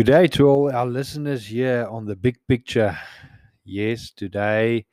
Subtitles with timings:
[0.00, 2.96] Good day to all our listeners here on the big picture.
[3.66, 4.86] Yes, today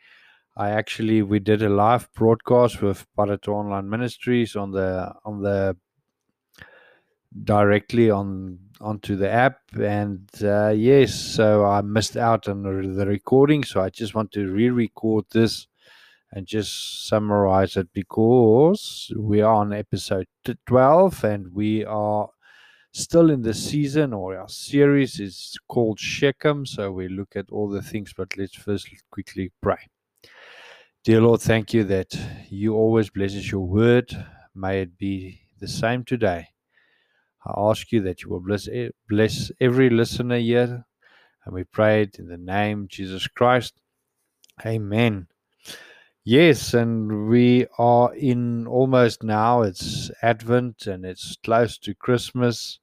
[0.57, 5.77] I actually we did a live broadcast with Parato Online Ministries on the on the
[7.41, 13.63] directly on onto the app and uh, yes so i missed out on the recording
[13.63, 15.67] so i just want to re-record this
[16.31, 20.27] and just summarize it because we are on episode
[20.65, 22.27] 12 and we are
[22.91, 26.65] still in the season or our series is called Shechem.
[26.65, 29.89] So we look at all the things, but let's first quickly pray.
[31.03, 32.13] Dear Lord, thank you that
[32.49, 34.11] you always bless us your word.
[34.53, 36.47] May it be the same today.
[37.45, 38.67] I ask you that you will bless
[39.07, 40.85] bless every listener here,
[41.45, 43.79] and we pray it in the name Jesus Christ.
[44.65, 45.27] Amen.
[46.29, 49.61] Yes, and we are in almost now.
[49.61, 52.79] It's Advent and it's close to Christmas.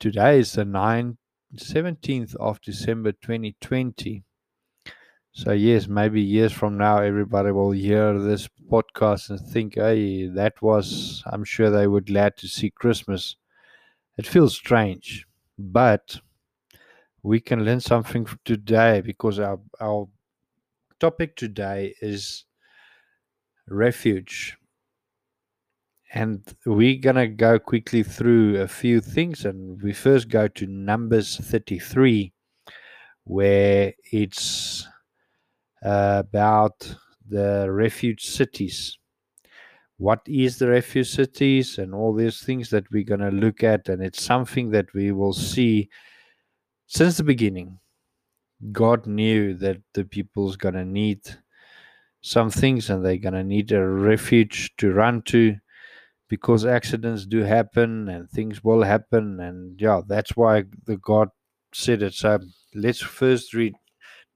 [0.00, 1.18] Today is the 9th,
[1.54, 4.24] 17th of December 2020.
[5.32, 10.62] So, yes, maybe years from now, everybody will hear this podcast and think, hey, that
[10.62, 13.36] was, I'm sure they were glad to see Christmas.
[14.16, 15.26] It feels strange,
[15.58, 16.22] but
[17.22, 20.08] we can learn something today because our, our
[20.98, 22.46] topic today is
[23.68, 24.56] refuge
[26.14, 29.44] and we're going to go quickly through a few things.
[29.44, 32.32] And we first go to Numbers 33,
[33.24, 34.86] where it's
[35.82, 36.94] uh, about
[37.26, 38.98] the refuge cities.
[39.96, 43.88] What is the refuge cities and all these things that we're going to look at.
[43.88, 45.88] And it's something that we will see
[46.88, 47.78] since the beginning.
[48.70, 51.20] God knew that the people's going to need
[52.22, 55.56] some things and they're going to need a refuge to run to
[56.28, 59.40] because accidents do happen and things will happen.
[59.40, 61.28] And yeah that's why the god
[61.74, 62.14] said it.
[62.14, 62.38] So
[62.74, 63.74] let's first read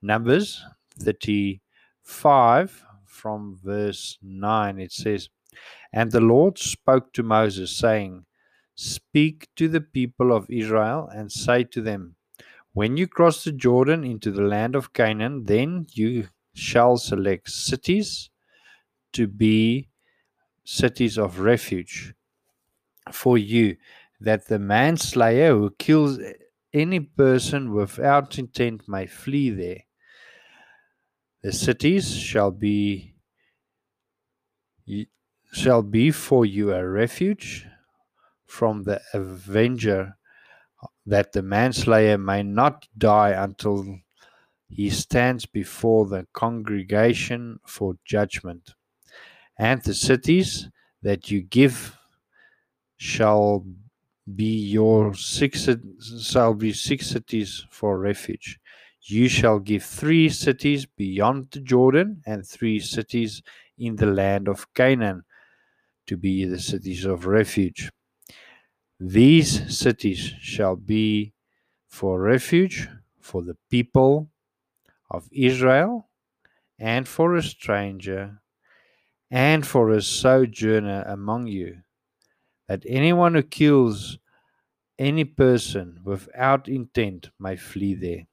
[0.03, 0.63] numbers
[1.01, 5.29] 35 from verse 9 it says
[5.93, 8.25] and the lord spoke to moses saying
[8.75, 12.15] speak to the people of israel and say to them
[12.75, 18.31] when you cross the jordan into the land of canaan then you shall select cities
[19.13, 19.91] to be
[20.65, 22.15] cities of refuge
[23.13, 23.77] for you,
[24.21, 26.19] that the manslayer who kills
[26.73, 29.83] any person without intent may flee there.
[31.43, 33.15] The cities shall be
[35.53, 37.67] shall be for you a refuge
[38.47, 40.17] from the avenger,
[41.05, 43.99] that the manslayer may not die until
[44.69, 48.75] he stands before the congregation for judgment
[49.59, 50.69] and the cities
[51.03, 51.97] that you give
[52.97, 53.65] shall
[54.35, 55.69] be your six
[56.23, 58.59] shall be six cities for refuge.
[59.03, 63.43] You shall give three cities beyond the Jordan and three cities
[63.79, 65.25] in the land of Canaan
[66.07, 67.91] to be the cities of refuge.
[69.01, 71.33] These cities shall be
[71.89, 72.89] for refuge
[73.21, 74.31] for the people
[75.11, 76.09] of Israel
[76.79, 78.41] and for a stranger
[79.31, 81.79] and for a sojourner among you,
[82.69, 84.19] that anyone who kills
[84.99, 88.27] any person without intent may flee there.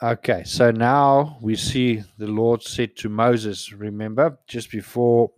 [0.00, 5.32] Okay, so now we see the Lord said to Moses, remember, just before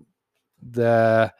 [0.60, 1.32] the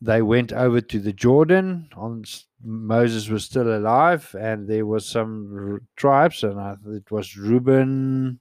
[0.00, 2.24] they went over to the Jordan on
[2.62, 8.40] Moses was still alive and there was some tribes and it was Reuben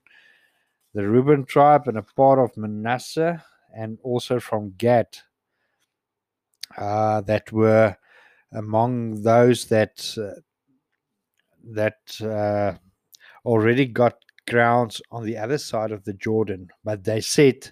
[0.96, 3.44] the Reuben tribe and a part of Manasseh,
[3.75, 5.08] and also from Gad,
[6.78, 7.98] uh, that were
[8.54, 10.39] among those that uh,
[11.66, 12.78] that uh,
[13.44, 16.69] already got grounds on the other side of the Jordan.
[16.81, 17.72] But they said,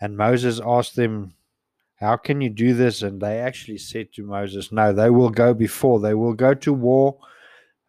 [0.00, 1.34] and Moses asked them,
[1.96, 3.02] How can you do this?
[3.02, 6.00] And they actually said to Moses, No, they will go before.
[6.00, 7.18] They will go to war.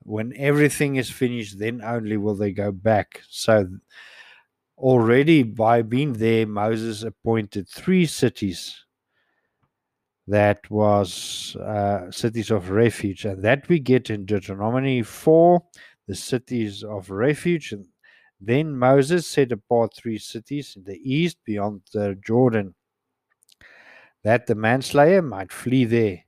[0.03, 3.21] When everything is finished, then only will they go back.
[3.29, 3.67] So
[4.77, 8.85] Already by being there, Moses appointed three cities
[10.27, 15.63] that was uh, cities of refuge, and that we get in Deuteronomy 4,
[16.07, 17.71] the cities of refuge.
[17.71, 17.87] And
[18.39, 22.75] then Moses set apart three cities in the east beyond the Jordan,
[24.23, 26.19] that the manslayer might flee there.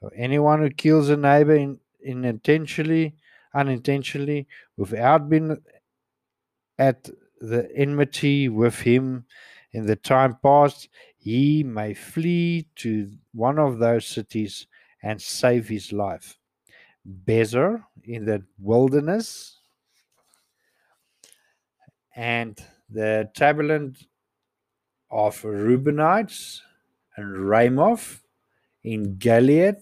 [0.00, 3.14] For anyone who kills a neighbor in, in intentionally,
[3.54, 4.46] unintentionally,
[4.76, 5.56] without being
[6.78, 7.08] at
[7.40, 9.24] the enmity with him
[9.72, 10.88] in the time past,
[11.18, 14.66] he may flee to one of those cities
[15.02, 16.38] and save his life.
[17.24, 19.58] Bezer in the wilderness,
[22.14, 24.06] and the tableland
[25.10, 26.60] of Reubenites
[27.16, 28.22] and Ramoth
[28.82, 29.76] in Gilead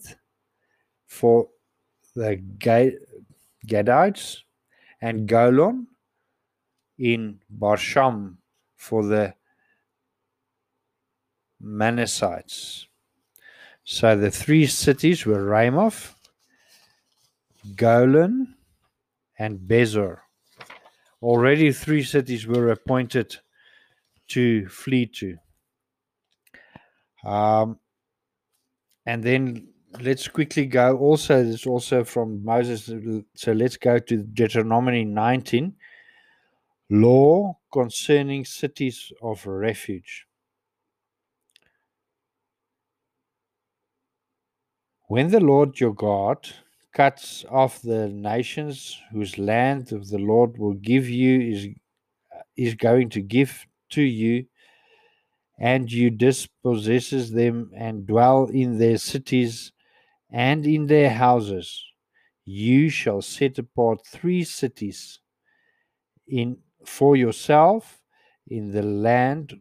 [1.06, 1.48] for
[2.14, 2.36] the
[3.66, 4.38] Gadites,
[5.00, 5.86] and Golan
[6.98, 8.36] in Bashan
[8.76, 9.34] for the
[11.62, 12.86] Manassites.
[13.84, 16.14] So the three cities were Ramoth,
[17.76, 18.56] Golan,
[19.38, 20.18] and Bezer.
[21.22, 23.36] Already three cities were appointed
[24.28, 25.38] to flee to.
[27.24, 27.78] Um,
[29.06, 29.68] and then
[30.00, 30.96] let's quickly go.
[30.96, 32.90] Also, this also from Moses.
[33.34, 35.74] So let's go to Deuteronomy 19
[36.90, 40.26] law concerning cities of refuge.
[45.08, 46.48] When the Lord your God
[46.92, 51.68] cuts off the nations whose land the Lord will give you is
[52.56, 54.46] is going to give to you
[55.60, 59.72] and you dispossesses them and dwell in their cities
[60.30, 61.84] and in their houses
[62.44, 65.20] you shall set apart three cities
[66.26, 68.00] in for yourself
[68.48, 69.60] in the land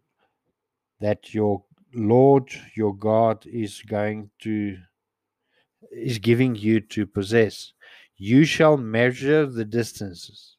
[1.01, 1.63] that your
[1.93, 4.77] lord your god is going to
[5.91, 7.73] is giving you to possess.
[8.17, 10.57] You shall measure the distances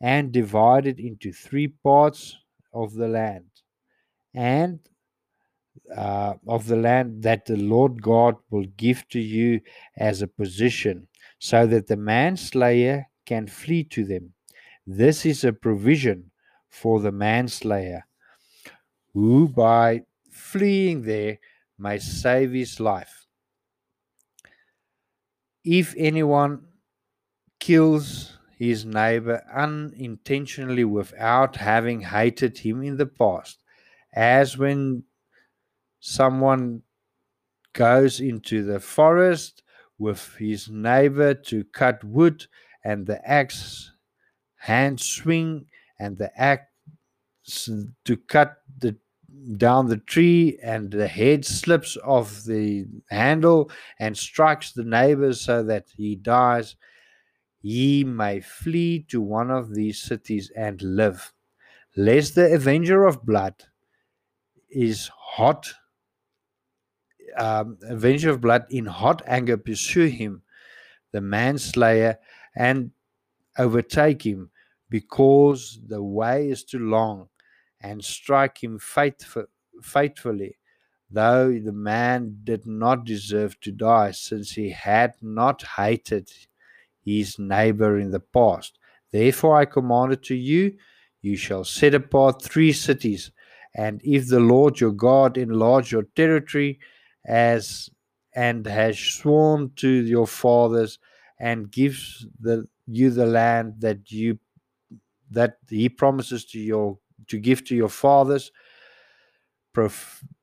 [0.00, 2.36] and divide it into three parts
[2.72, 3.46] of the land
[4.34, 4.80] and
[5.96, 9.60] uh, of the land that the Lord God will give to you
[9.96, 11.08] as a position,
[11.38, 14.32] so that the manslayer can flee to them.
[14.86, 16.30] This is a provision
[16.68, 18.06] for the manslayer,
[19.12, 21.38] who by fleeing there
[21.78, 23.26] may save his life.
[25.64, 26.66] If anyone
[27.58, 33.63] kills his neighbor unintentionally without having hated him in the past,
[34.14, 35.04] as when
[36.00, 36.82] someone
[37.72, 39.62] goes into the forest
[39.98, 42.46] with his neighbor to cut wood
[42.84, 43.92] and the axe
[44.56, 45.66] hand swing
[45.98, 46.66] and the axe
[48.04, 48.96] to cut the
[49.56, 55.62] down the tree and the head slips off the handle and strikes the neighbor so
[55.62, 56.76] that he dies,
[57.60, 61.32] ye may flee to one of these cities and live,
[61.96, 63.54] lest the avenger of blood
[64.74, 65.72] is hot,
[67.36, 70.42] um, avenger of blood in hot anger pursue him,
[71.12, 72.18] the manslayer,
[72.56, 72.90] and
[73.58, 74.50] overtake him,
[74.90, 77.28] because the way is too long
[77.80, 79.46] and strike him faithful,
[79.82, 80.56] faithfully,
[81.10, 86.30] though the man did not deserve to die, since he had not hated
[87.04, 88.78] his neighbor in the past.
[89.12, 90.76] Therefore I commanded to you,
[91.20, 93.30] you shall set apart three cities,
[93.74, 96.78] and if the Lord your God enlarge your territory
[97.26, 97.90] as
[98.34, 100.98] and has sworn to your fathers
[101.40, 104.38] and gives the you the land that you
[105.30, 108.52] that he promises to your to give to your fathers,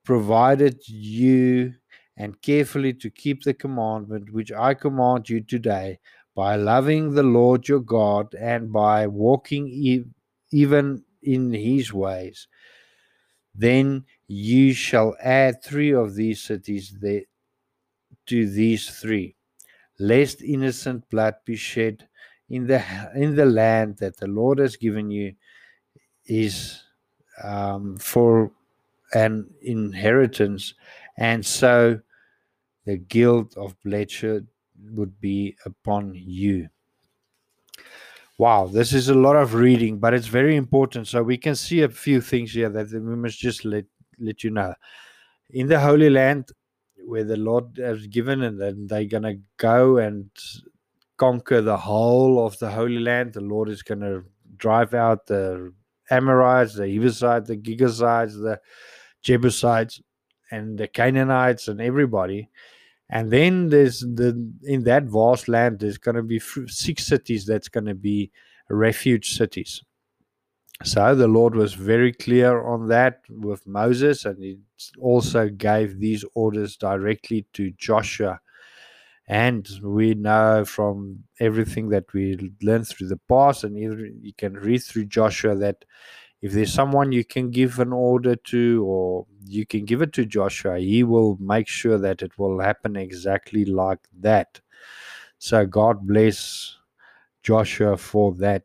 [0.04, 1.74] provided you
[2.18, 6.00] and carefully to keep the commandment which I command you today,
[6.36, 10.06] by loving the Lord your God and by walking e-
[10.52, 12.48] even in his ways.
[13.56, 17.24] Then you shall add three of these cities there
[18.28, 19.36] to these three,
[20.00, 22.08] lest innocent blood be shed
[22.50, 22.84] in the
[23.16, 25.36] in the land that the Lord has given you
[26.26, 26.84] is
[27.44, 28.52] um, for
[29.14, 30.74] an inheritance,
[31.18, 32.02] and so
[32.86, 34.48] the guilt of bloodshed
[34.92, 36.70] would be upon you.
[38.42, 41.08] Wow, this is a lot of reading, but it's very important.
[41.08, 43.86] So we can see a few things here that we must just let
[44.18, 44.74] let you know.
[45.52, 46.50] In the Holy Land,
[47.06, 50.32] where the Lord has given, and then they're gonna go and
[51.18, 53.34] conquer the whole of the Holy Land.
[53.34, 54.24] The Lord is gonna
[54.58, 55.72] drive out the
[56.10, 58.60] Amorites, the Jebusites, the Girgashites, the
[59.22, 60.02] Jebusites,
[60.50, 62.50] and the Canaanites, and everybody.
[63.12, 67.68] And then there's the in that vast land, there's going to be six cities that's
[67.68, 68.32] going to be
[68.70, 69.84] refuge cities.
[70.84, 74.58] So the Lord was very clear on that with Moses, and he
[75.00, 78.40] also gave these orders directly to Joshua.
[79.28, 84.80] And we know from everything that we learned through the past, and you can read
[84.80, 85.86] through Joshua that
[86.42, 90.26] if there's someone you can give an order to, or you can give it to
[90.26, 94.60] Joshua, he will make sure that it will happen exactly like that.
[95.38, 96.78] So God bless
[97.44, 98.64] Joshua for that.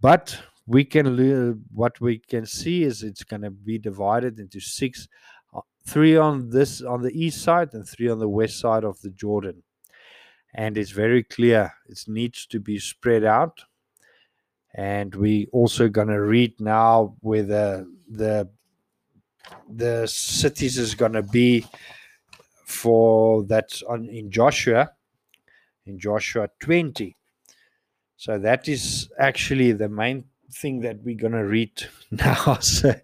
[0.00, 5.08] But we can what we can see is it's going to be divided into six
[5.54, 9.00] uh, three on this on the east side and three on the west side of
[9.00, 9.62] the jordan
[10.54, 13.62] and it's very clear it needs to be spread out
[14.74, 18.48] and we also going to read now where the the
[19.68, 21.64] the cities is going to be
[22.64, 24.90] for that on in joshua
[25.86, 27.16] in joshua 20
[28.16, 31.70] so that is actually the main thing that we're going to read
[32.10, 32.58] now.
[32.60, 32.94] so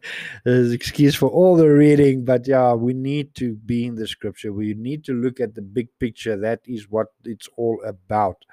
[0.45, 4.53] there's excuse for all the reading, but yeah, we need to be in the scripture.
[4.53, 6.37] We need to look at the big picture.
[6.37, 8.45] That is what it's all about.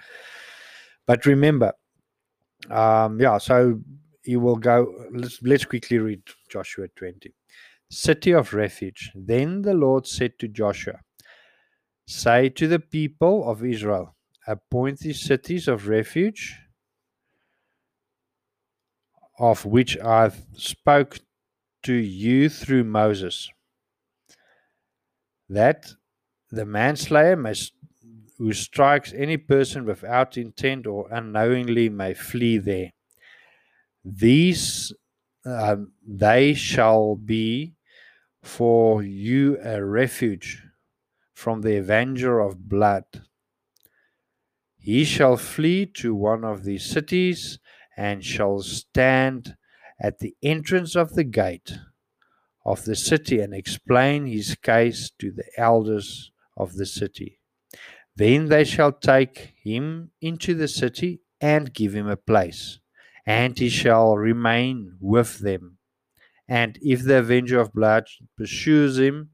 [1.05, 1.73] But remember,
[2.69, 3.79] um, yeah, so
[4.23, 4.93] you will go.
[5.11, 7.33] Let's, let's quickly read Joshua 20.
[7.89, 9.11] City of refuge.
[9.15, 10.99] Then the Lord said to Joshua,
[12.07, 14.15] Say to the people of Israel,
[14.47, 16.57] appoint these cities of refuge
[19.41, 21.19] of which I spoke
[21.83, 23.49] to you through Moses,
[25.49, 25.87] that
[26.51, 27.53] the manslayer may,
[28.41, 32.91] who strikes any person without intent or unknowingly may flee there.
[34.03, 34.91] These
[35.45, 37.75] um, they shall be
[38.41, 40.63] for you a refuge
[41.35, 43.03] from the avenger of blood.
[44.79, 47.59] He shall flee to one of these cities
[47.95, 49.55] and shall stand
[49.99, 51.73] at the entrance of the gate
[52.65, 57.40] of the city and explain his case to the elders of the city.
[58.15, 62.79] Then they shall take him into the city and give him a place,
[63.25, 65.77] and he shall remain with them.
[66.47, 69.31] And if the avenger of blood pursues him,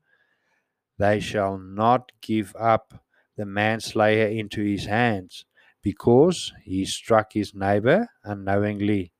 [0.99, 3.03] they shall not give up
[3.35, 5.45] the manslayer into his hands,
[5.81, 9.13] because he struck his neighbor unknowingly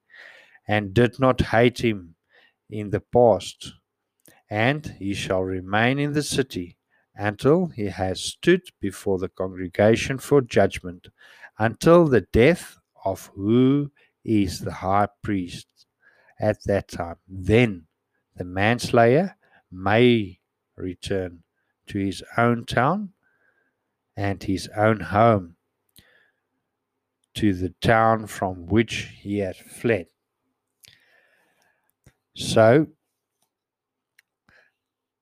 [0.67, 2.15] and did not hate him
[2.69, 3.73] in the past.
[4.49, 6.76] And he shall remain in the city
[7.17, 11.07] until he has stood before the congregation for judgment,
[11.57, 13.91] until the death of who
[14.23, 15.67] is the high priest
[16.39, 17.17] at that time.
[17.27, 17.87] Then
[18.35, 19.35] the manslayer
[19.71, 20.39] may
[20.75, 21.43] return
[21.87, 23.13] to his own town
[24.15, 25.55] and his own home
[27.35, 30.07] to the town from which he had fled.
[32.35, 32.87] So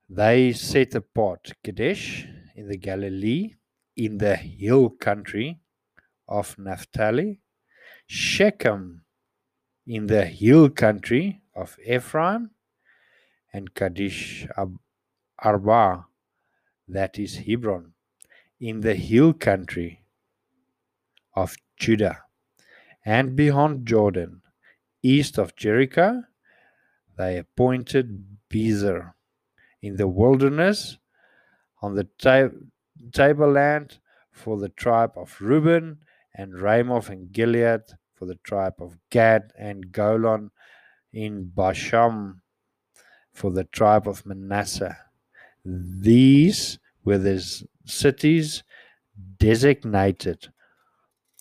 [0.09, 3.55] they set apart Kadesh in the Galilee,
[3.95, 5.59] in the hill country
[6.27, 7.41] of Naphtali,
[8.07, 9.01] Shechem
[9.87, 12.51] in the hill country of Ephraim,
[13.53, 14.47] and Kadesh
[15.39, 16.05] Arba,
[16.87, 17.93] that is Hebron,
[18.59, 20.03] in the hill country
[21.35, 22.23] of Judah,
[23.03, 24.41] and beyond Jordan,
[25.01, 26.23] east of Jericho,
[27.17, 29.14] they appointed Bezer
[29.85, 30.97] in the wilderness
[31.81, 32.07] on the
[33.13, 33.99] tableland
[34.31, 35.99] for the tribe of Reuben,
[36.33, 37.83] and Ramoth and Gilead
[38.15, 40.49] for the tribe of Gad, and Golan
[41.13, 42.41] in Bashan
[43.31, 44.97] for the tribe of Manasseh.
[45.63, 47.39] These were the
[47.85, 48.63] cities
[49.37, 50.47] designated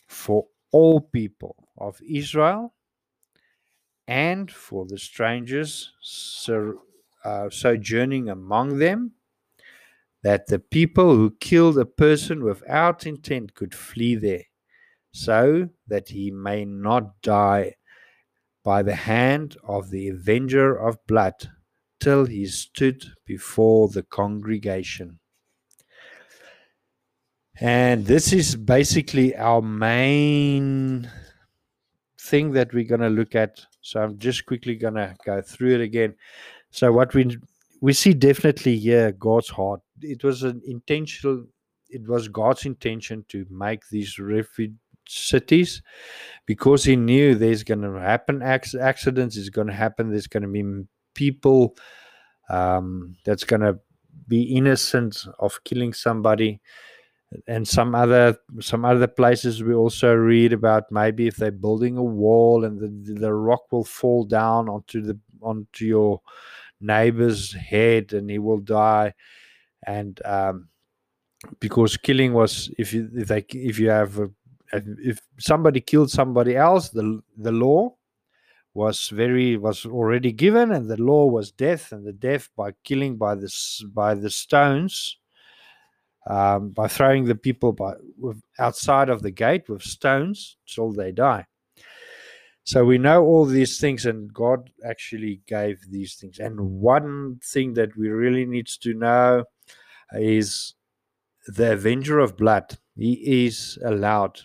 [0.06, 2.74] for all people of Israel
[4.06, 5.92] and for the strangers
[7.24, 9.12] uh, sojourning among them,
[10.22, 14.44] that the people who killed a person without intent could flee there,
[15.12, 17.74] so that he may not die
[18.64, 21.34] by the hand of the avenger of blood
[22.00, 25.18] till he stood before the congregation.
[27.60, 31.08] And this is basically our main
[32.20, 33.64] thing that we're going to look at.
[33.80, 36.14] So I'm just quickly going to go through it again.
[36.74, 37.38] So what we
[37.80, 39.80] we see definitely here God's heart.
[40.00, 41.44] It was an intentional.
[41.88, 44.74] It was God's intention to make these refuge
[45.06, 45.82] cities
[46.46, 49.36] because He knew there's going to happen accidents.
[49.36, 50.10] Is going to happen.
[50.10, 51.76] There's going to be people
[52.50, 53.78] um, that's going to
[54.26, 56.60] be innocent of killing somebody
[57.46, 62.02] and some other some other places we also read about maybe if they're building a
[62.02, 66.20] wall and the, the rock will fall down onto the onto your
[66.84, 69.12] neighbor's head and he will die
[69.86, 70.68] and um,
[71.60, 74.30] because killing was if you if they if you have a,
[74.72, 77.94] if somebody killed somebody else the the law
[78.74, 83.16] was very was already given and the law was death and the death by killing
[83.16, 85.18] by this by the stones
[86.26, 87.94] um, by throwing the people by,
[88.58, 91.46] outside of the gate with stones till they die.
[92.64, 96.38] So we know all these things, and God actually gave these things.
[96.38, 99.44] And one thing that we really need to know
[100.14, 100.74] is
[101.46, 102.78] the Avenger of Blood.
[102.96, 104.40] He is allowed.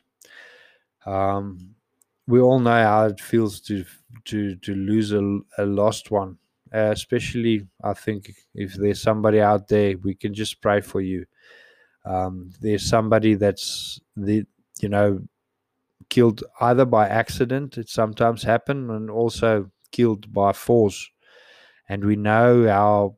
[1.05, 1.75] Um,
[2.27, 3.85] we all know how it feels to
[4.25, 6.37] to to lose a, a lost one.
[6.73, 11.25] Uh, especially, I think if there's somebody out there, we can just pray for you.
[12.05, 14.45] Um, there's somebody that's the
[14.81, 15.21] you know
[16.09, 17.77] killed either by accident.
[17.77, 21.09] It sometimes happen, and also killed by force.
[21.87, 23.17] And we know how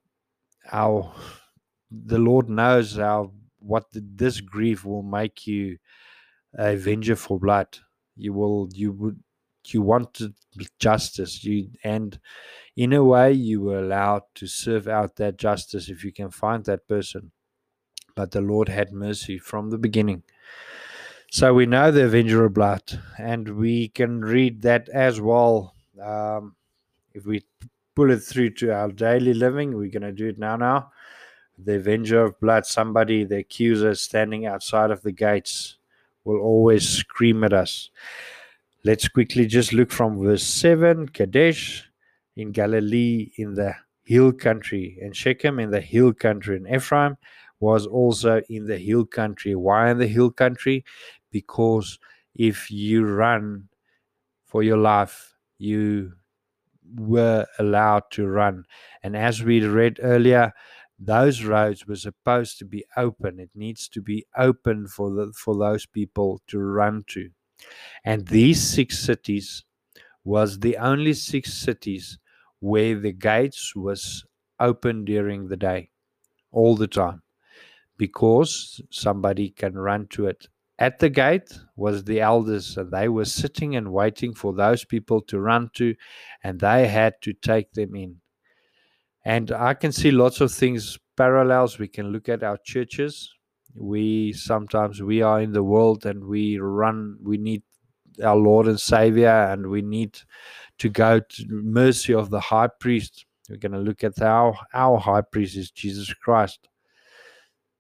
[0.66, 1.14] how
[1.92, 5.78] the Lord knows how what this grief will make you
[6.58, 7.80] a avenger for blood.
[8.16, 9.24] You will you would
[9.68, 10.34] you wanted
[10.80, 11.44] justice.
[11.44, 12.20] You and
[12.76, 16.66] in a way you were allowed to serve out that justice if you can find
[16.66, 17.32] that person.
[18.16, 20.24] But the Lord had mercy from the beginning.
[21.34, 22.84] So we know the Avenger of Blood,
[23.18, 25.74] and we can read that as well.
[26.04, 26.58] Um,
[27.14, 27.46] if we
[27.96, 30.58] pull it through to our daily living, we're going to do it now.
[30.58, 30.92] Now,
[31.58, 35.78] the Avenger of Blood, somebody, the accuser standing outside of the gates,
[36.26, 37.92] will always scream at us.
[38.84, 41.90] Let's quickly just look from verse 7 Kadesh
[42.36, 43.74] in Galilee in the
[44.04, 47.16] hill country, and Shechem in the hill country, and Ephraim
[47.62, 49.56] was also in the hill country.
[49.56, 50.84] Why in the hill country?
[51.32, 52.00] Because
[52.36, 53.70] if you run
[54.46, 56.14] for your life, you
[56.96, 58.66] were allowed to run.
[59.04, 60.54] And as we read earlier,
[61.00, 63.40] those roads were supposed to be open.
[63.40, 67.30] It needs to be open for the for those people to run to.
[68.04, 69.64] And these six cities
[70.24, 72.20] was the only six cities
[72.60, 74.24] where the gates was
[74.60, 75.90] open during the day
[76.52, 77.24] all the time
[77.98, 80.48] because somebody can run to it
[80.82, 85.22] at the gate was the elders, and they were sitting and waiting for those people
[85.22, 85.94] to run to,
[86.44, 88.16] and they had to take them in.
[89.24, 91.78] And I can see lots of things parallels.
[91.78, 93.32] We can look at our churches.
[93.76, 97.18] We sometimes we are in the world and we run.
[97.22, 97.62] We need
[98.24, 100.18] our Lord and Savior, and we need
[100.80, 103.28] to go to mercy of the high priest.
[103.48, 106.68] We're going to look at our our high priest is Jesus Christ.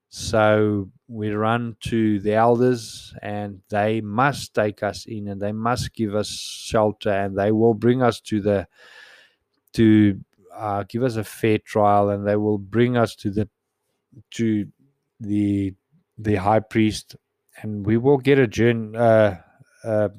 [0.09, 5.93] So we run to the elders, and they must take us in, and they must
[5.93, 8.67] give us shelter, and they will bring us to the
[9.73, 10.19] to
[10.55, 13.49] uh, give us a fair trial, and they will bring us to the
[14.31, 14.65] to
[15.19, 15.73] the
[16.17, 17.17] the high priest,
[17.61, 18.97] and we will get a journey.
[18.97, 19.35] Uh,
[19.83, 20.09] uh,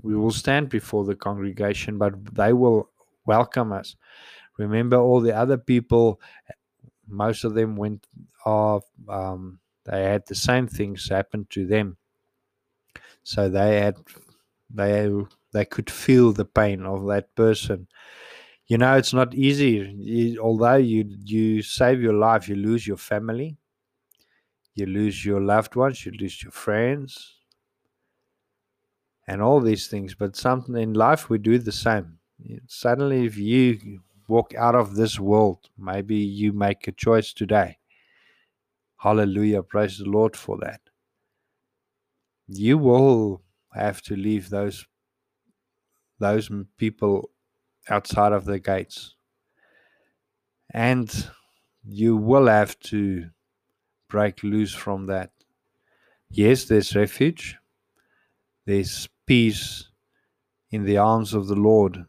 [0.00, 2.88] we will stand before the congregation, but they will
[3.26, 3.96] welcome us.
[4.56, 6.20] Remember, all the other people
[7.08, 8.06] most of them went
[8.48, 8.84] off.
[9.08, 11.96] Um, they had the same things happen to them.
[13.22, 13.96] So they had
[14.70, 15.10] they
[15.52, 17.88] they could feel the pain of that person.
[18.66, 19.72] You know, it's not easy.
[19.98, 23.56] You, although you you save your life, you lose your family,
[24.74, 27.36] you lose your loved ones, you lose your friends,
[29.26, 30.14] and all these things.
[30.14, 32.18] But something in life, we do the same.
[32.66, 35.58] Suddenly, if you walk out of this world.
[35.76, 37.78] Maybe you make a choice today.
[38.98, 39.62] Hallelujah.
[39.62, 40.80] Praise the Lord for that.
[42.48, 44.86] You will have to leave those
[46.18, 47.30] those people
[47.88, 49.14] outside of the gates.
[50.74, 51.08] And
[51.86, 53.30] you will have to
[54.10, 55.30] break loose from that.
[56.30, 57.56] Yes, there's refuge.
[58.66, 59.88] There's peace
[60.70, 62.04] in the arms of the Lord.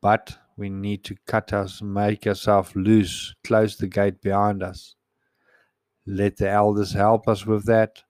[0.00, 4.94] But we need to cut us, make ourselves loose, close the gate behind us.
[6.06, 8.02] Let the elders help us with that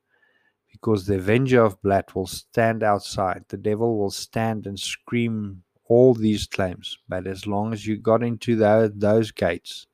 [0.73, 3.45] because the avenger of blood will stand outside.
[3.49, 6.99] The devil will stand and scream all these claims.
[7.09, 9.87] But as long as you got into those, those gates,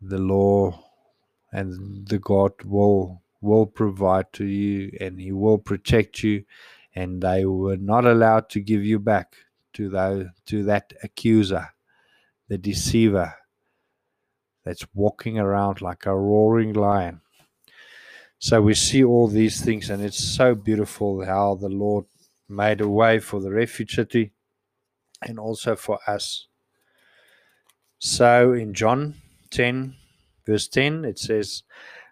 [0.00, 0.82] the law
[1.52, 6.44] and the God will will provide to you and he will protect you
[6.94, 9.34] and they were not allowed to give you back
[9.74, 11.68] to that to that accuser,
[12.48, 13.34] the deceiver
[14.64, 17.20] that's walking around like a roaring lion.
[18.38, 22.06] So we see all these things, and it's so beautiful how the Lord
[22.48, 24.32] made a way for the refugee
[25.22, 26.48] and also for us.
[27.98, 29.14] So in John
[29.52, 29.94] 10,
[30.44, 31.62] verse 10, it says,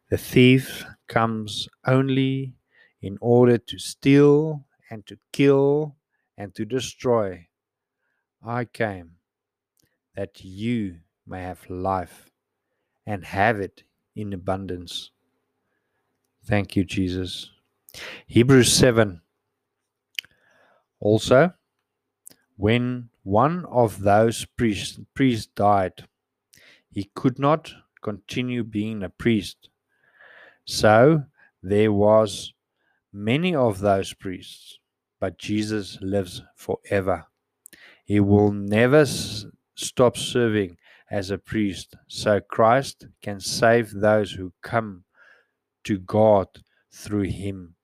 [0.08, 2.54] The thief comes only
[3.02, 5.96] in order to steal and to kill
[6.38, 7.48] and to destroy.
[8.44, 9.16] I came
[10.14, 12.29] that you may have life
[13.10, 13.82] and have it
[14.14, 15.10] in abundance.
[16.44, 17.50] Thank you, Jesus.
[18.28, 19.20] Hebrews 7.
[21.00, 21.52] Also,
[22.56, 26.04] when one of those priests, priests died,
[26.92, 29.70] he could not continue being a priest.
[30.64, 31.24] So
[31.64, 32.52] there was
[33.12, 34.78] many of those priests,
[35.18, 37.26] but Jesus lives forever.
[38.04, 40.76] He will never s- stop serving
[41.10, 45.04] as a priest, so Christ can save those who come
[45.84, 46.46] to God
[46.92, 47.74] through him.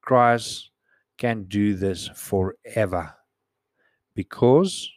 [0.00, 0.70] Christ
[1.18, 3.14] can do this forever
[4.14, 4.90] because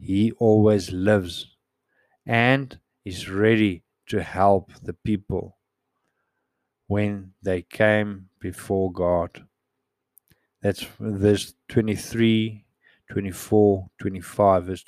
[0.00, 1.56] he always lives
[2.26, 5.58] and is ready to help the people
[6.86, 9.46] when they came before God.
[10.60, 12.64] That's verse 23,
[13.10, 14.84] 24, 25, verse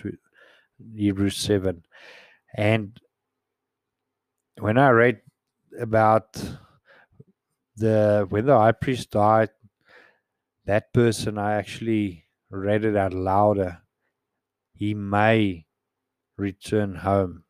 [0.94, 1.84] Hebrews 7.
[2.56, 2.98] And
[4.58, 5.20] when I read
[5.78, 6.40] about
[7.76, 9.50] the when the high priest died,
[10.66, 13.82] that person I actually read it out louder.
[14.72, 15.66] He may
[16.36, 17.44] return home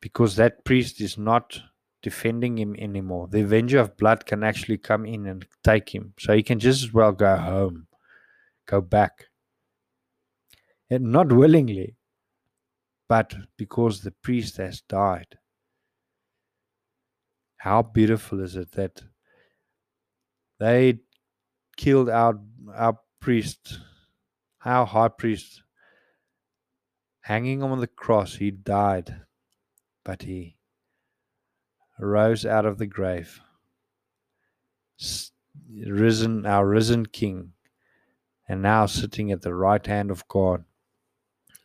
[0.00, 1.60] because that priest is not
[2.02, 3.28] defending him anymore.
[3.28, 6.14] The avenger of blood can actually come in and take him.
[6.18, 7.88] So he can just as well go home,
[8.66, 9.26] go back.
[10.90, 11.97] And not willingly,
[13.08, 15.38] but because the priest has died.
[17.56, 19.02] How beautiful is it that
[20.60, 21.00] they
[21.76, 22.38] killed our
[22.74, 23.78] our priest,
[24.64, 25.62] our high priest,
[27.22, 28.36] hanging on the cross.
[28.36, 29.22] He died,
[30.04, 30.56] but he
[31.98, 33.40] rose out of the grave,
[35.86, 37.52] risen, our risen King,
[38.48, 40.64] and now sitting at the right hand of God.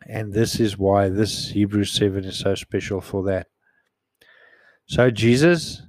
[0.08, 3.48] And this is why this Hebrews 7 is so special for that.
[4.86, 5.82] So, Jesus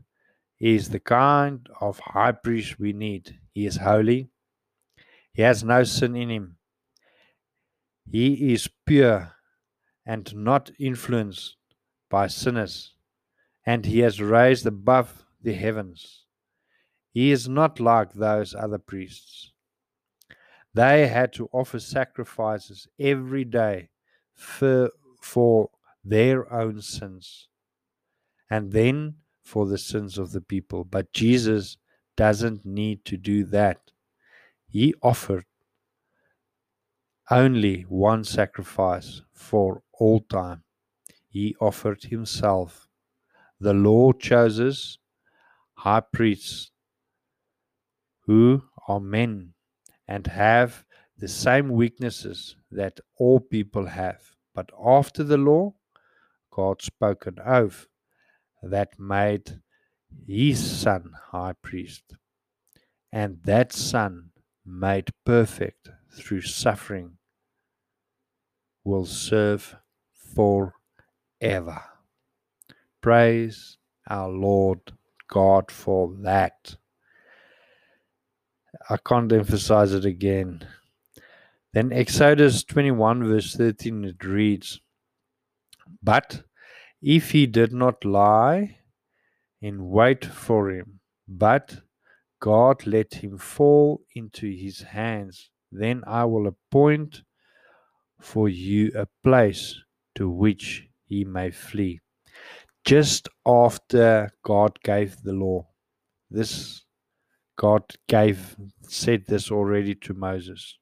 [0.60, 3.38] is the kind of high priest we need.
[3.52, 4.30] He is holy,
[5.32, 6.56] he has no sin in him,
[8.10, 9.32] he is pure
[10.06, 11.56] and not influenced
[12.08, 12.94] by sinners,
[13.66, 16.24] and he has raised above the heavens.
[17.12, 19.52] He is not like those other priests.
[20.72, 23.90] They had to offer sacrifices every day
[24.34, 25.70] for, for
[26.04, 27.48] their own sins
[28.50, 30.84] and then for the sins of the people.
[30.84, 31.76] But Jesus
[32.16, 33.90] doesn't need to do that.
[34.68, 35.44] He offered
[37.30, 40.62] only one sacrifice for all time.
[41.28, 42.88] He offered himself.
[43.60, 44.98] The Lord chooses
[45.74, 46.70] high priests
[48.26, 49.54] who are men
[50.06, 50.83] and have
[51.24, 54.20] the same weaknesses that all people have.
[54.54, 55.72] But after the law,
[56.50, 57.86] God spoke an oath
[58.62, 59.62] that made
[60.26, 62.02] his son high priest.
[63.10, 64.32] And that son,
[64.66, 67.12] made perfect through suffering,
[68.84, 69.76] will serve
[70.12, 71.84] forever.
[73.00, 73.78] Praise
[74.10, 74.92] our Lord
[75.28, 76.76] God for that.
[78.90, 80.66] I can't emphasize it again.
[81.74, 84.80] Then Exodus 21, verse 13, it reads,
[86.00, 86.44] But
[87.02, 88.78] if he did not lie
[89.60, 91.80] in wait for him, but
[92.38, 97.22] God let him fall into his hands, then I will appoint
[98.20, 99.74] for you a place
[100.14, 101.98] to which he may flee.
[102.84, 105.66] Just after God gave the law,
[106.30, 106.84] this
[107.56, 110.78] God gave said this already to Moses.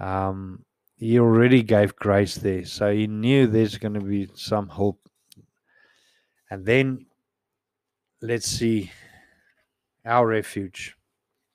[0.00, 0.64] Um,
[0.96, 5.08] he already gave grace there, so he knew there's going to be some hope.
[6.50, 7.06] And then
[8.22, 8.90] let's see
[10.04, 10.96] our refuge.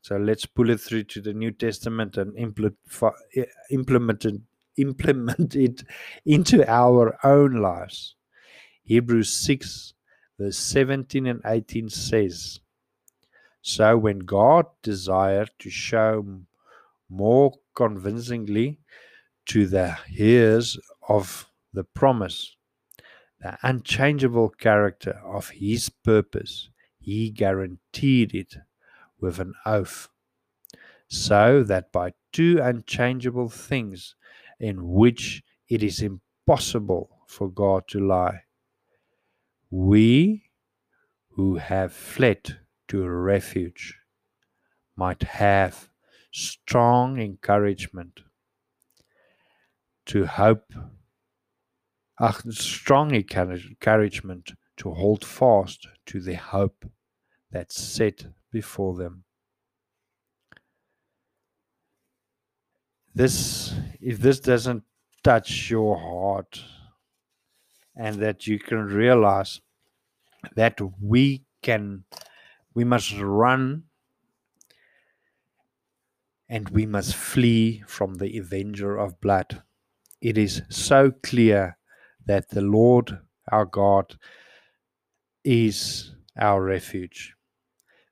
[0.02, 4.42] So let's pull it through to the New Testament and implement it,
[4.80, 5.84] implement it
[6.26, 8.16] into our own lives.
[8.84, 9.94] Hebrews 6,
[10.40, 12.60] verse 17 and 18 says,
[13.62, 16.26] So when God desired to show
[17.10, 18.78] more convincingly
[19.46, 22.58] to the hearers of the promise.
[23.40, 28.58] The unchangeable character of his purpose, he guaranteed it
[29.22, 30.10] with an oath,
[31.08, 34.16] so that by two unchangeable things
[34.60, 38.42] in which it is impossible for God to lie,
[39.72, 40.44] we
[41.30, 43.96] who have fled to a refuge
[44.98, 45.90] might have
[46.32, 48.22] strong encouragement
[50.06, 50.74] to hope
[52.20, 56.86] a strong encouragement to hold fast to the hope
[57.52, 59.24] that's set before them.
[63.16, 64.84] This, if this doesn't
[65.24, 66.62] touch your heart,
[67.96, 69.60] and that you can realize
[70.56, 72.06] that we can,
[72.74, 73.84] we must run
[76.50, 79.62] and we must flee from the avenger of blood.
[80.22, 81.78] It is so clear
[82.26, 83.20] that the Lord
[83.52, 84.18] our God
[85.44, 87.36] is our refuge.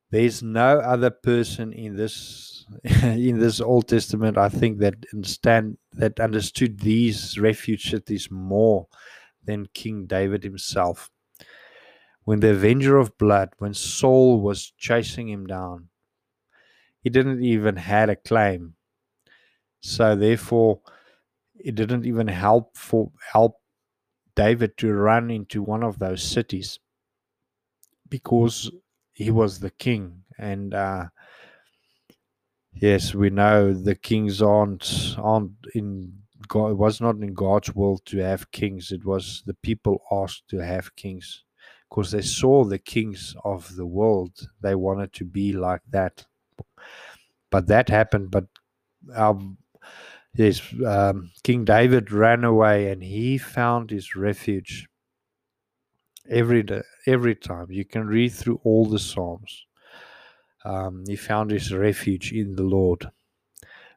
[0.09, 2.65] There's no other person in this
[3.03, 8.87] in this Old Testament, I think, that understand that understood these refuge cities more
[9.43, 11.09] than King David himself.
[12.23, 15.89] When the avenger of blood, when Saul was chasing him down,
[17.07, 18.73] he didn't even had a claim.
[19.79, 20.81] So therefore,
[21.57, 23.55] it didn't even help for help
[24.35, 26.79] David to run into one of those cities
[28.09, 28.69] because
[29.13, 31.05] he was the king and uh,
[32.73, 36.11] yes we know the kings aren't aren't in
[36.49, 38.91] God, it was not in God's will to have kings.
[38.91, 41.43] It was the people asked to have kings
[41.89, 44.33] because they saw the kings of the world.
[44.61, 46.25] They wanted to be like that.
[47.49, 48.31] But that happened.
[48.31, 48.45] But
[49.15, 49.57] um,
[50.35, 54.87] yes, um, King David ran away and he found his refuge
[56.29, 57.67] every day, every time.
[57.69, 59.65] You can read through all the Psalms.
[60.65, 63.09] Um, he found his refuge in the Lord.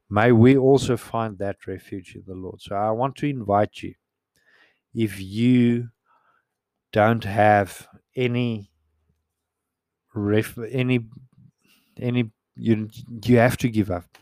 [0.08, 2.60] May we also find that refuge in the Lord.
[2.60, 3.94] So I want to invite you,
[4.94, 5.88] if you
[6.92, 7.86] don't have
[8.16, 8.70] any
[10.14, 11.06] ref, any
[11.96, 12.88] any you
[13.24, 14.18] you have to give up.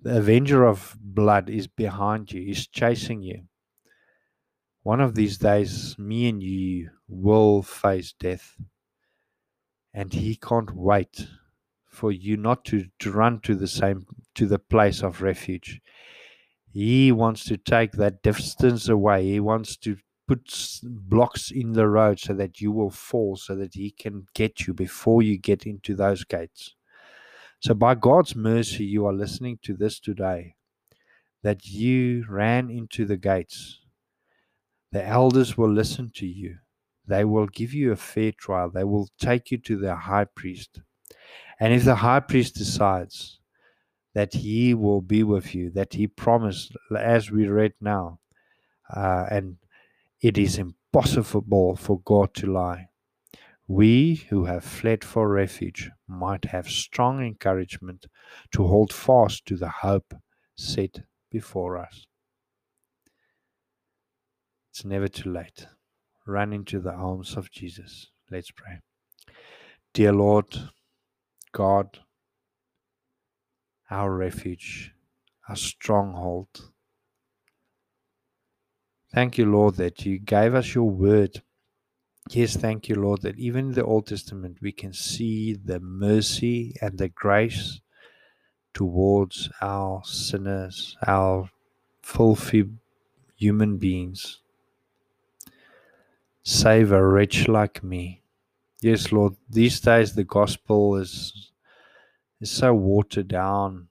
[0.00, 3.42] The avenger of blood is behind you, is chasing you.
[4.82, 8.56] One of these days, me and you will face death.
[9.94, 11.28] And he can't wait
[11.86, 15.80] for you not to, to run to the same to the place of refuge.
[16.72, 19.24] He wants to take that distance away.
[19.24, 23.74] He wants to put blocks in the road so that you will fall, so that
[23.74, 26.74] he can get you before you get into those gates.
[27.62, 30.56] So, by God's mercy, you are listening to this today
[31.44, 33.78] that you ran into the gates.
[34.90, 36.56] The elders will listen to you.
[37.06, 38.68] They will give you a fair trial.
[38.68, 40.80] They will take you to the high priest.
[41.60, 43.38] And if the high priest decides
[44.12, 48.18] that he will be with you, that he promised, as we read now,
[48.92, 49.58] uh, and
[50.20, 52.88] it is impossible for God to lie.
[53.68, 58.06] We who have fled for refuge might have strong encouragement
[58.52, 60.14] to hold fast to the hope
[60.56, 62.06] set before us.
[64.70, 65.66] It's never too late.
[66.26, 68.10] Run into the arms of Jesus.
[68.30, 68.80] Let's pray.
[69.94, 70.46] Dear Lord,
[71.52, 71.98] God,
[73.90, 74.92] our refuge,
[75.48, 76.72] our stronghold.
[79.12, 81.42] Thank you, Lord, that you gave us your word.
[82.34, 86.74] Yes, thank you, Lord, that even in the Old Testament we can see the mercy
[86.80, 87.80] and the grace
[88.72, 91.50] towards our sinners, our
[92.02, 92.70] filthy
[93.36, 94.40] human beings.
[96.44, 98.22] Save a wretch like me.
[98.80, 101.50] Yes, Lord, these days the gospel is
[102.40, 103.88] is so watered down,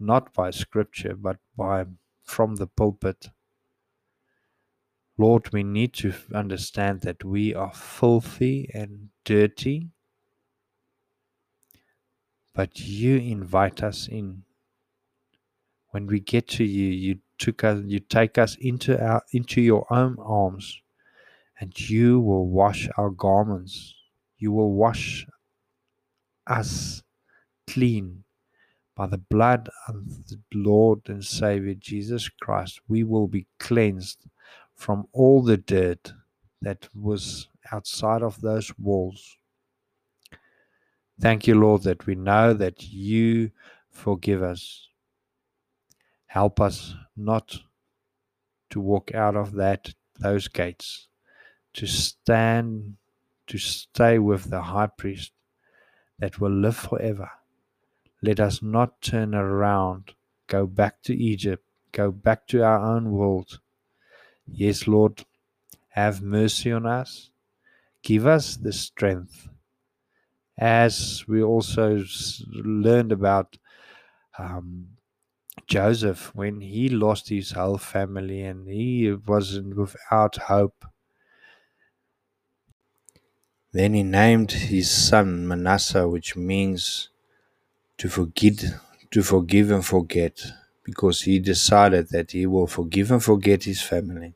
[0.00, 1.84] not by scripture, but by
[2.22, 3.28] from the pulpit.
[5.16, 9.88] Lord, we need to understand that we are filthy and dirty,
[12.54, 14.42] but you invite us in.
[15.90, 19.86] When we get to you, you took us, you take us into our into your
[19.92, 20.80] own arms,
[21.60, 23.94] and you will wash our garments.
[24.38, 25.26] You will wash
[26.48, 27.02] us
[27.68, 28.24] clean
[28.96, 34.24] by the blood of the Lord and Savior Jesus Christ, we will be cleansed
[34.74, 36.12] from all the dirt
[36.62, 39.38] that was outside of those walls.
[41.20, 43.52] Thank you, Lord, that we know that you
[43.90, 44.88] forgive us.
[46.26, 47.56] Help us not
[48.70, 51.08] to walk out of that those gates,
[51.74, 52.96] to stand,
[53.46, 55.32] to stay with the high priest
[56.18, 57.30] that will live forever.
[58.22, 60.14] Let us not turn around,
[60.46, 63.60] go back to Egypt, go back to our own world.
[64.50, 65.26] Yes, Lord,
[65.90, 67.30] have mercy on us.
[68.02, 69.48] Give us the strength.
[70.58, 72.02] As we also
[72.50, 73.56] learned about
[74.38, 74.96] um,
[75.66, 80.84] Joseph, when he lost his whole family and he wasn't without hope,
[83.72, 87.10] then he named his son Manasseh, which means
[87.98, 88.64] to forget,
[89.10, 90.40] to forgive and forget,
[90.84, 94.34] because he decided that he will forgive and forget his family.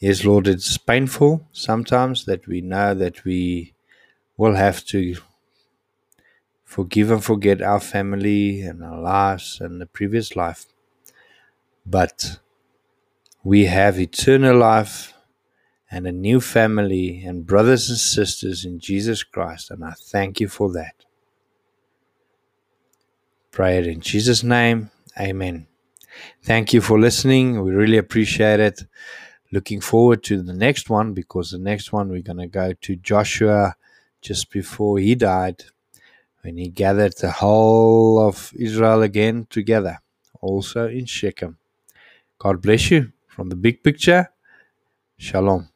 [0.00, 3.74] Yes, Lord, it's painful sometimes that we know that we
[4.36, 5.16] will have to
[6.62, 10.66] forgive and forget our family and our lives and the previous life.
[11.84, 12.38] But
[13.42, 15.12] we have eternal life
[15.90, 20.48] and a new family and brothers and sisters in Jesus Christ, and I thank you
[20.48, 21.06] for that.
[23.50, 24.90] Pray it in Jesus' name.
[25.18, 25.66] Amen.
[26.42, 27.62] Thank you for listening.
[27.62, 28.82] We really appreciate it.
[29.50, 32.96] Looking forward to the next one because the next one we're going to go to
[32.96, 33.74] Joshua
[34.20, 35.64] just before he died
[36.42, 39.98] when he gathered the whole of Israel again together,
[40.40, 41.56] also in Shechem.
[42.38, 44.30] God bless you from the big picture.
[45.16, 45.68] Shalom.